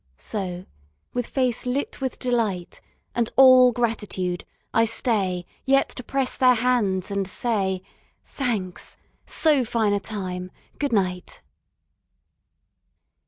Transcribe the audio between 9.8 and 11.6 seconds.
a time! Good night.